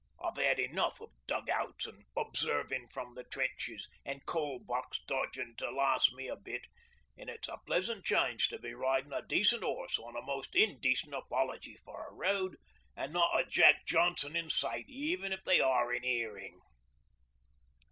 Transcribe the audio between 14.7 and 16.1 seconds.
even if they are in